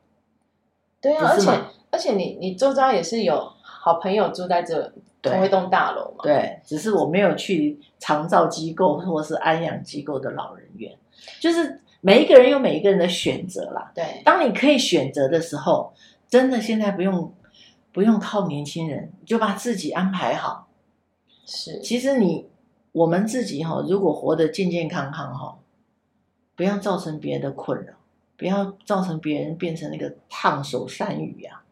[1.00, 1.50] 对啊，而且
[1.92, 6.24] 而且你你周遭也是有好朋友住在这同一栋大楼嘛？
[6.24, 10.92] 对，只是我没有去长照机构或是安养机构的老人院，
[11.38, 13.92] 就是每一个人有每一个人的选择啦。
[13.94, 15.94] 对，当你可以选择的时候，
[16.28, 17.32] 真的现在不用
[17.92, 20.63] 不用靠年轻人，就把自己安排好。
[21.46, 22.46] 是，其实你
[22.92, 25.58] 我们自己哈，如果活得健健康康哈，
[26.56, 27.92] 不要造成别人的困扰，
[28.36, 31.64] 不要造成别人变成那个烫手山芋啊。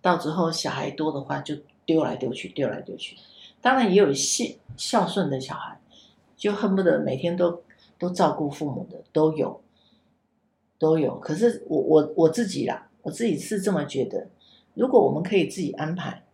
[0.00, 1.54] 到之后小孩多的话，就
[1.84, 3.16] 丢来丢去，丢来丢去。
[3.60, 4.44] 当然也有孝
[4.76, 5.78] 孝顺的小孩，
[6.36, 7.62] 就恨不得每天都
[7.98, 9.60] 都照顾父母的都有，
[10.78, 11.20] 都有。
[11.20, 14.26] 可是我我我自己啦，我自己是这么觉得，
[14.74, 16.24] 如果我们可以自己安排，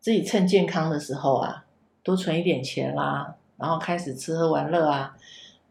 [0.00, 1.66] 自己趁健康的时候啊。
[2.02, 5.16] 多存一点钱啦，然后开始吃喝玩乐啊，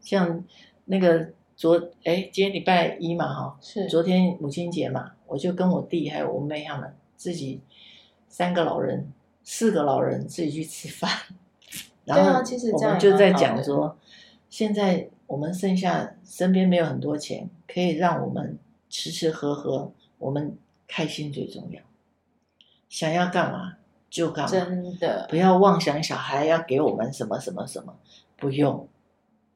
[0.00, 0.42] 像
[0.86, 3.86] 那个昨哎，今天礼拜一嘛哈，是。
[3.86, 7.60] 昨天母亲节嘛，我就跟我弟还有我妹他们自己
[8.28, 9.12] 三个老人，
[9.44, 11.10] 四个老人自己去吃饭，
[12.04, 13.96] 然后我们就在讲说，
[14.48, 20.56] 现在我们剩下身边没有很多钱，可以让我们吃吃喝喝，我们
[20.88, 21.80] 开心最重要，
[22.88, 23.76] 想要干嘛？
[24.12, 25.26] 就干嘛，真的。
[25.30, 27.94] 不要妄想小孩要给我们什么什么什么，
[28.36, 28.86] 不用，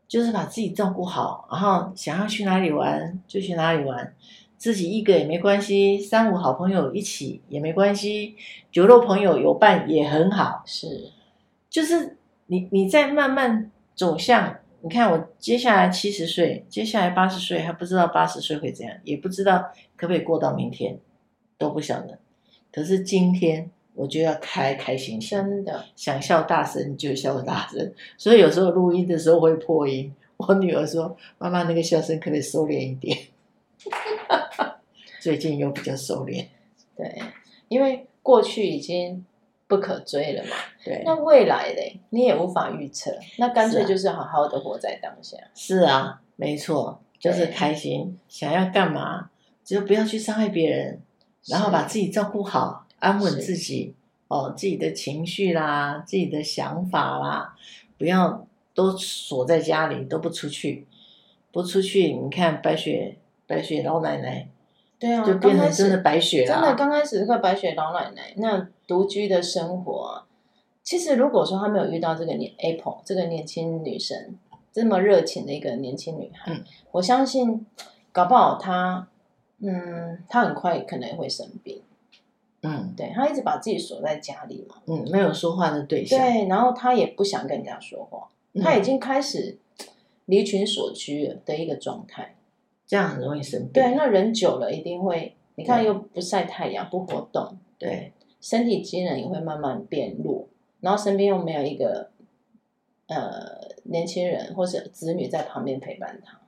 [0.09, 4.15] 就是把自己照顾好，然后想要去哪里玩就去哪里玩，
[4.57, 8.35] 自己一个也没关系，三五好朋友一起也没关系，
[8.73, 11.13] 酒肉朋友有伴也很好，是，
[11.69, 12.17] 就是
[12.47, 20.99] 你你在慢慢走向，你看我接下来七十岁，接下来八十岁还不知道八十岁会怎样，也不知道可不可以过到明天，
[21.59, 22.19] 都不晓得，
[22.73, 23.71] 可是今天。
[23.97, 30.15] 我就要开开心心，真的想笑大声就笑大声，所以有时候录音的时候会破音。
[30.37, 33.17] 我女儿说：“妈妈，那个笑声可不可以收敛一点？”
[35.19, 36.47] 最近又比较收敛。
[36.95, 37.23] 对，
[37.69, 39.25] 因为过去已经
[39.67, 40.51] 不可追了嘛。
[40.85, 43.11] 对，那未来嘞，你也无法预测。
[43.39, 45.39] 那干脆就是好好的活在当下。
[45.55, 49.31] 是啊，没错，就是开心，想要干嘛，
[49.65, 51.01] 只有不要去伤害别人，
[51.47, 52.86] 然后把自己照顾好。
[53.07, 53.95] 安稳自己
[54.27, 57.57] 哦，自己的情绪啦，自己的想法啦，
[57.97, 60.85] 不要都锁在家里，都不出去，
[61.53, 62.13] 不出去。
[62.13, 63.17] 你看白雪，
[63.47, 64.49] 白雪老奶奶，
[64.99, 66.55] 对啊，就变成真的白雪了。
[66.55, 70.27] 真的，刚开始是个白雪老奶奶，那独居的生活啊，
[70.83, 74.37] 其实如果说她没有遇到这个年 Apple 这个年轻女生
[74.73, 77.65] 这么热情的一个年轻女孩，嗯、我相信
[78.11, 79.07] 搞不好她，
[79.61, 81.81] 嗯，她很快可能也会生病。
[82.63, 89.59] 嗯，对，他一直把自己锁在家里嘛，嗯，没有说话的对象，对，然后他也不想跟人家说话，嗯、他已经开始
[90.25, 92.35] 离群所居的一个状态，
[92.87, 93.73] 这样很容易生病。
[93.73, 100.49] 对，那人久了一定会，你看又不晒太阳，不活动，对，身体机能也会慢慢变弱，
[100.81, 102.11] 然后身边又没有一个
[103.07, 106.41] 呃年轻人或者子女在旁边陪伴他。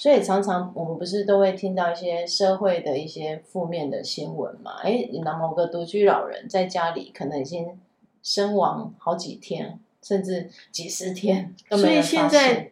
[0.00, 4.76] 所以常常我们不是都会听到一些社会的一些负面的新闻嘛？
[4.82, 7.78] 哎，那某个独居老人在家里可能已经
[8.22, 11.54] 身亡好几天，甚至几十天。
[11.68, 12.70] 所以现在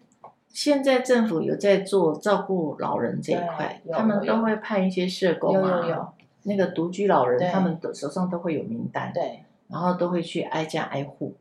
[0.49, 6.09] 现在政府有在做照顾老人这一块，他们都会派一些社工啊，有有有
[6.45, 11.35] 那个独居老人，他们的手上都会有名单，对，然后都会去挨家挨户，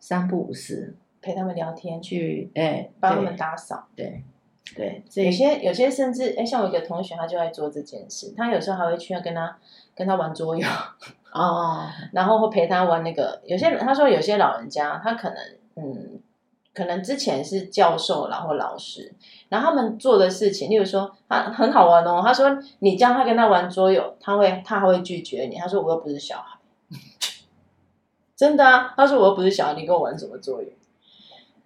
[0.00, 4.22] 三不五时陪他们聊天，去哎帮他们打扫，对。
[4.74, 8.32] 对，有些有些甚至哎，像我一个同学，他就在做这件事。
[8.36, 9.56] 他有时候还会去要跟他
[9.94, 10.66] 跟他玩桌游
[11.32, 13.40] 哦，然后会陪他玩那个。
[13.44, 15.38] 有些人他说有些老人家，他可能
[15.76, 16.18] 嗯，
[16.72, 19.14] 可能之前是教授然后老师，
[19.50, 22.22] 然后他们做的事情，例如说他很好玩哦。
[22.24, 25.56] 他说你叫他跟他玩桌游，他会他还会拒绝你。
[25.56, 26.58] 他说我又不是小孩，
[28.34, 28.94] 真的啊。
[28.96, 30.68] 他说我又不是小孩，你跟我玩什么桌游？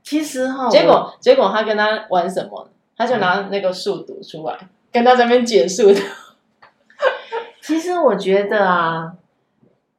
[0.03, 2.69] 其实哈，结果结果他跟他玩什么？
[2.99, 6.01] 他就拿那个数读出来，嗯、跟他在那边解数的。
[7.63, 9.17] 其实我觉得啊，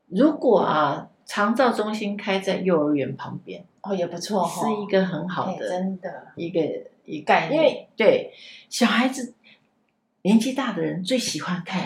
[0.08, 6.60] 如果啊，长照中心开在幼儿园旁边，哦，也不错，是一个很好的，真的，一个
[7.06, 7.54] 一个概念。
[7.54, 8.34] 因为对
[8.70, 9.34] 小孩子
[10.24, 11.82] 年纪大的人最喜欢看。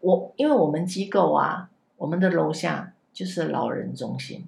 [0.00, 4.46] 我因为我们机构啊，我们的楼下就是老人中心，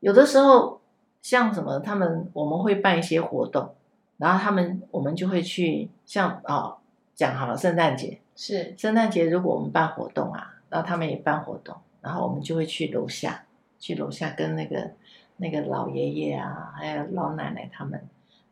[0.00, 0.80] 有的时候
[1.20, 3.74] 像什么，他们我们会办一些活动。
[4.22, 6.78] 然后他们，我们就会去像哦，
[7.12, 13.44] 讲好了，圣诞节是圣诞节，如果我们办活动啊，然后他们也办活动，然后我们就会去楼下，
[13.80, 14.92] 去楼下跟那个
[15.38, 18.00] 那个老爷爷啊，还有老奶奶他们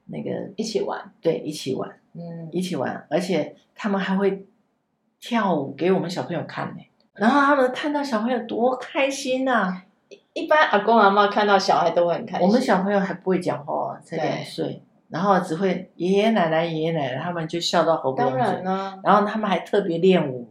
[0.06, 4.44] 那个一起玩，对，一起玩，嗯，一起玩，而且他们还会
[5.20, 6.82] 跳舞给我们小朋友看呢，
[7.14, 9.84] 然后他们看到小朋友多开心呐、啊！
[10.32, 12.46] 一般阿公阿妈看到小孩都会很开心。
[12.46, 18.16] 我们小朋友还不会讲话，才两岁，然后只会爷爷奶奶、爷爷奶奶他们就笑到喉咙。
[18.16, 18.36] 当
[19.02, 20.48] 然后他们还特别练舞，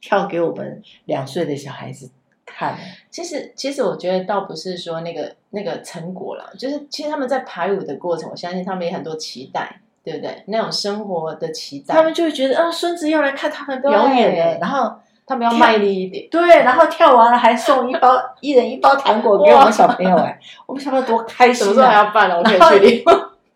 [0.00, 2.10] 跳给我们两岁的小孩子
[2.46, 2.76] 看。
[3.10, 9.80] 其实，其实我觉得倒不是说那个那个成果啦，就是其实他们在排舞的过程，我相信他们也很多期待。
[10.02, 10.42] 对不对？
[10.46, 14.90] 那种生活的期待，他们就会觉得啊，孙子要来看他们表演的，然后
[15.26, 16.26] 他们要卖力一点。
[16.30, 21.68] 对，然后跳完了还送一包一人一包糖果给我们小朋友哎，我们小朋友多开心啊！
[21.68, 22.38] 什么时候还要办了？
[22.38, 23.04] 我可以去领。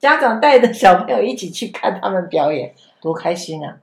[0.05, 3.79] 家长带着小朋友一起去看他们表演， 多开心啊！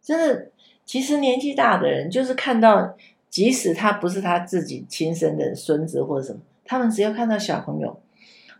[0.00, 0.46] 真的，
[0.86, 2.94] 其实年纪大的人就是看到，
[3.28, 8.00] 即使他不是他自己亲生的孙子或者什么，他们只要看到小朋友，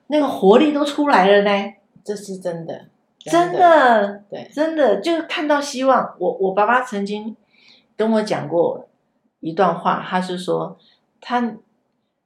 [0.08, 1.72] 那个活力都出来了呢。
[2.04, 2.84] 这是真的。
[3.20, 6.14] 真的，真的，对，真的就是看到希望。
[6.18, 7.34] 我我爸爸曾经
[7.96, 8.86] 跟我讲过
[9.40, 10.76] 一段话，他是说
[11.22, 11.54] 他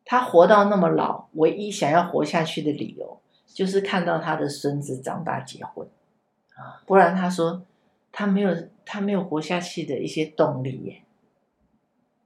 [0.05, 5.87] 他活到那么老，唯一想要活下去的理由就是看到他的孙子长大结婚
[6.55, 7.63] 啊，不然他说
[8.13, 8.55] 他没有
[8.85, 11.03] 他没有活下去的一些动力耶，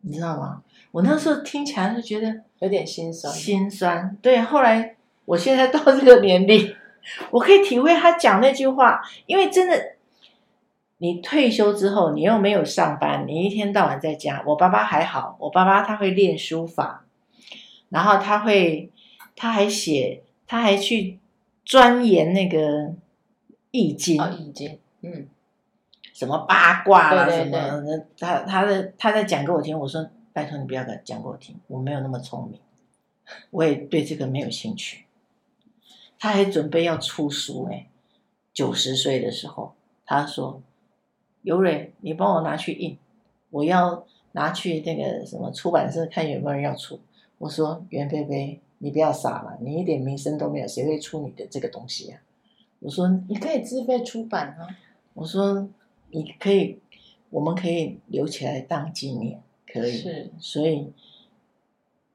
[0.00, 0.62] 你知道吗？
[0.90, 4.16] 我那时候听起来就觉得有点心酸，心酸。
[4.20, 6.74] 对，后来我现在到这个年龄。
[7.30, 9.96] 我可以体会他讲那句话，因为真的，
[10.98, 14.42] 你退休之后，你又没有上班，你一天到晚在家。
[14.46, 17.06] 我爸爸还好，我爸爸他会练书法，
[17.88, 18.90] 然后他会，
[19.34, 21.20] 他还写，他还去
[21.64, 22.92] 钻研那个
[23.70, 25.28] 易经，哦、易经，嗯，
[26.12, 29.78] 什么八卦啦，对对对什么，他他的他在讲给我听。
[29.78, 32.58] 我说，拜托你不要讲给我听，我没有那么聪明，
[33.50, 35.04] 我也对这个没有兴趣。
[36.18, 37.86] 他还准备要出书哎，
[38.52, 40.60] 九十岁的时候，他说
[41.42, 42.98] ：“尤蕊，你帮我拿去印，
[43.50, 46.98] 我要拿去那个什么出版社看有没有人要出。”
[47.38, 52.18] 我说：“袁贝贝，你不要傻了，你一点名声都没有，谁会出你的这个东西呀？”
[52.80, 54.66] 我说：“你可以自费出版啊。”
[55.14, 55.68] 我说
[56.10, 56.80] ：“你可以，
[57.28, 60.92] 我们可以留起来当纪念，可以。”是，所以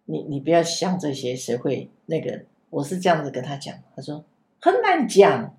[0.05, 2.41] 你你不要想这些，谁会那个？
[2.71, 4.23] 我是这样子跟他讲，他说
[4.59, 5.55] 很难讲，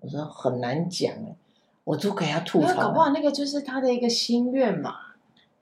[0.00, 1.12] 我说很难讲，
[1.82, 2.74] 我就给他吐槽。
[2.80, 4.94] 搞不好那个就是他的一个心愿嘛。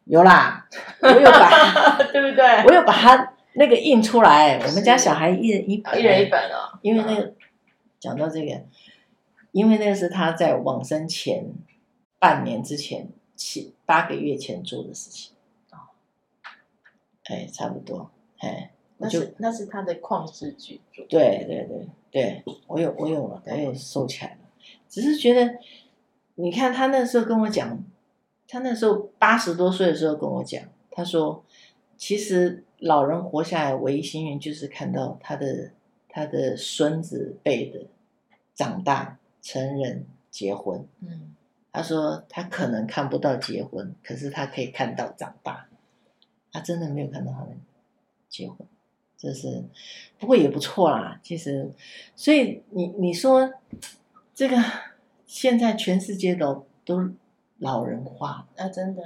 [0.04, 0.68] 有啦，
[1.00, 2.64] 我有把， 对不对？
[2.66, 4.58] 我有把他那个印出来。
[4.58, 6.78] 我们家小孩一人一本，一人一本哦。
[6.82, 7.34] 因为那个
[7.98, 8.62] 讲到这个，
[9.52, 11.46] 因为那个是他在往生前
[12.18, 15.32] 半年之前七八个月前做的事情
[15.70, 15.92] 哦。
[17.24, 18.70] 哎，差不多，哎。
[18.98, 21.04] 那是那是他的旷世巨作。
[21.08, 24.38] 对对对对，我有我有了，我有收起来了。
[24.88, 25.58] 只是觉得，
[26.36, 27.82] 你看他那时候跟我讲，
[28.46, 30.62] 他那时候八十多岁的时候跟我讲，
[30.92, 31.44] 他说，
[32.04, 35.70] 其实老人活下来唯一幸运就是看到他的
[36.08, 37.86] 他的孙子辈的
[38.56, 40.84] 长大成人结婚。
[40.98, 41.36] 嗯，
[41.70, 45.68] 他说他可能看不到结婚，可是他可以看到长大。
[46.50, 47.60] 他真的没有看到他们
[48.28, 48.66] 结婚。
[49.16, 49.62] 这是，
[50.18, 51.20] 不过也不错啦。
[51.22, 51.70] 其实，
[52.16, 53.48] 所以你你说
[54.34, 54.56] 这个
[55.24, 57.12] 现在全世界都都
[57.58, 59.04] 老人化啊，真的。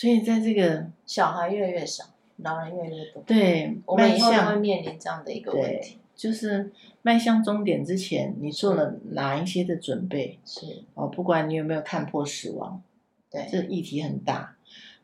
[0.00, 2.04] 所以在这个小孩越来越少，
[2.38, 3.22] 老人越来越多。
[3.26, 5.98] 对，我们以后会面临这样的一个问题。
[6.16, 10.38] 就是迈向终点之前，你做了哪一些的准备？
[10.46, 12.82] 是哦，不管你有没有看破死亡，
[13.30, 14.56] 对，这议题很大。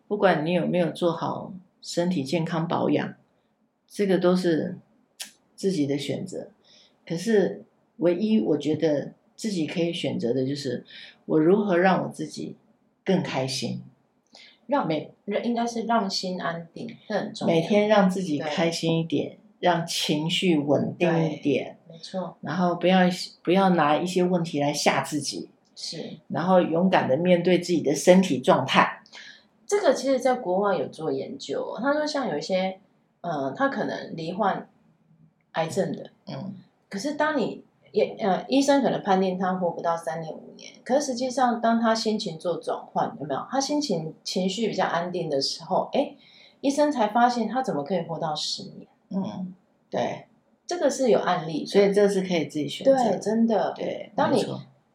[0.08, 3.14] 不管你有没有做好身体健康保养。
[3.86, 4.78] 这个都是
[5.54, 6.48] 自己的选择，
[7.06, 7.64] 可是
[7.98, 10.86] 唯一我觉得自己可以选择的就是
[11.26, 12.56] 我如何让我自己
[13.04, 13.82] 更开心，
[14.66, 15.12] 让每
[15.44, 17.54] 应该是让心安定，很重要。
[17.54, 22.36] 每天让自己开心一点，让情绪稳定一点，没错。
[22.40, 23.00] 然后不要
[23.42, 26.18] 不要拿一些问题来吓自己，是。
[26.28, 29.02] 然后勇敢的面对自己的身体状态。
[29.66, 32.78] 这个其实在国外有做研究，他说像有一些。
[33.22, 34.68] 呃，他可能罹患
[35.52, 36.54] 癌症的，嗯，
[36.88, 37.64] 可是当你
[37.96, 43.40] 也呃，医生可能判定他活不到三年五年，可是实际上当他心情做转换，有没有？
[43.50, 46.14] 他心情情绪比较安定的时候，哎，
[46.60, 48.86] 医生才发现他怎么可以活到十年？
[49.10, 49.54] 嗯，
[49.90, 50.26] 对，
[50.66, 54.12] 这个是有案例，所以这是可以自己选择，对，真的，对。
[54.14, 54.44] 当你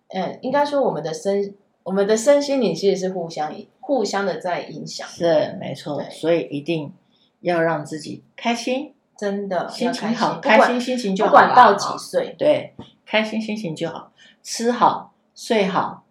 [0.09, 6.93] 嗯，应该说我们的身，我们的身心灵其实是互相互相的在影响，是没错，所以一定。
[7.41, 11.29] 要让自己开心，真的心情好，开心心情就好。
[11.29, 12.73] 不管到几岁，对，
[13.05, 14.11] 开心心情就好，
[14.41, 16.05] 吃好睡好，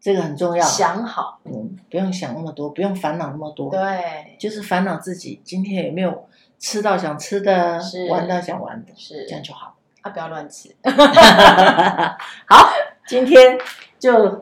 [0.00, 0.64] 这个很重要。
[0.64, 3.68] 想好，嗯，不用想那么多，不用烦恼那么多。
[3.68, 6.28] 对，就是烦恼自己今天有没有
[6.60, 9.74] 吃到想吃的，是玩到想玩的，是这样就好。
[10.02, 10.72] 啊，不要乱吃。
[12.46, 12.68] 好，
[13.08, 13.58] 今天
[13.98, 14.38] 就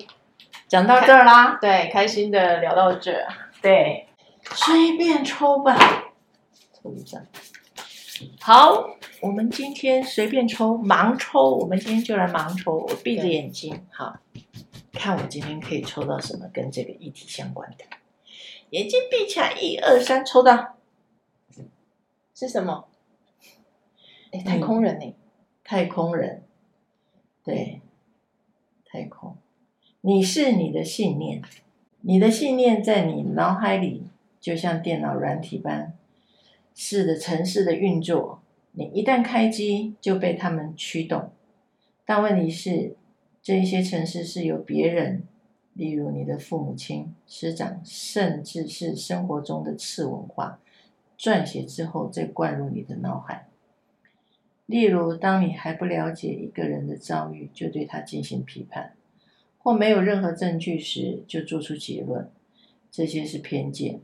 [0.68, 1.56] 讲到这儿啦。
[1.58, 3.26] 对，开心的聊到这儿。
[3.62, 4.06] 对，
[4.52, 5.74] 随便抽吧，
[6.74, 7.22] 抽一张。
[8.40, 11.56] 好，我们今天随便抽，盲抽。
[11.56, 14.18] 我们今天就来盲抽，我闭着眼睛，好，
[14.92, 17.84] 看我今天可以抽到什么跟这个议题相关的。
[18.70, 20.76] 眼睛闭起来，一二三，抽到
[22.34, 22.88] 是什么？
[24.32, 25.14] 哎，太空人呢？
[25.62, 26.42] 太空人，
[27.42, 27.80] 对，
[28.84, 29.36] 太空，
[30.02, 31.40] 你是你的信念，
[32.02, 34.08] 你的信念在你脑海里，
[34.40, 35.93] 就像电脑软体般，
[36.74, 38.42] 是的城市的运作。
[38.72, 41.30] 你一旦开机，就被他们驱动。
[42.04, 42.96] 但问题是，
[43.40, 45.22] 这一些城市是由别人，
[45.72, 50.58] 例如你的父母亲、师长，甚至是生活中的次文化，
[51.16, 53.46] 撰写之后再灌入你的脑海。
[54.66, 58.94] 例如，当你还不了解一个人的遭遇，就对他进行批判，
[59.58, 62.28] 或没有任何证据时就做出结论，
[62.90, 64.00] 这些是偏见。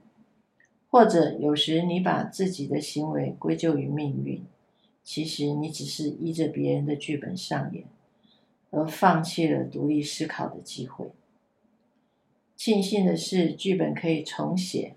[0.91, 4.45] 或者有时你把自己的行为归咎于命运，
[5.05, 7.85] 其实你只是依着别人的剧本上演，
[8.71, 11.07] 而放弃了独立思考的机会。
[12.57, 14.95] 庆幸的是，剧本可以重写，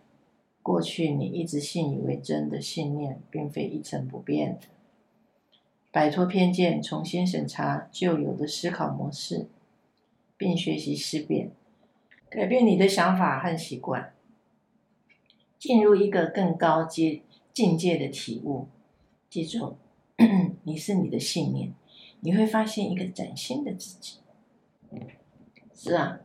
[0.62, 4.68] 过去你一直信以为真的信念，并非一成不变的。
[5.92, 9.48] 摆脱偏见，重新审查旧有的思考模式，
[10.36, 11.52] 并学习思辨，
[12.30, 14.12] 改变你的想法和习惯，
[15.64, 17.22] 进入一个更高阶
[17.54, 18.68] 境界的体悟。
[19.30, 19.78] 记住，
[20.64, 21.74] 你是你的信念，
[22.20, 24.18] 你会发现一个崭新的自己。
[25.74, 26.20] 是啊，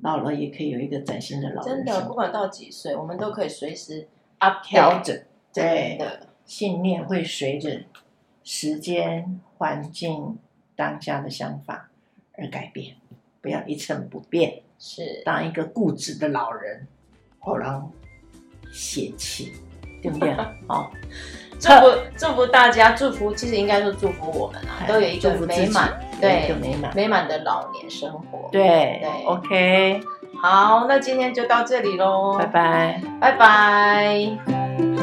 [0.00, 1.76] 老了也可以有一个崭新的老人。
[1.76, 4.06] 真的，不管到几岁，我们都可以随时
[4.36, 5.18] up 调整。
[5.54, 7.84] 对的，信念会随着。
[8.42, 10.36] 时间、环境、
[10.76, 11.90] 当下的想法
[12.34, 12.96] 而改变，
[13.40, 14.60] 不要一成不变。
[14.78, 16.86] 是当一个固执的老人，
[17.38, 17.90] 好让
[18.74, 19.52] 泄气，
[20.02, 20.34] 对不对？
[20.66, 20.90] 好，
[21.60, 28.48] 祝福祝福大家，祝福其实应该说祝福我们啊，都有一个美满，对，一个美满美满的老年生活。
[28.50, 30.00] 对对，OK，
[30.42, 34.93] 好，那今天就到这里喽，拜拜，拜拜。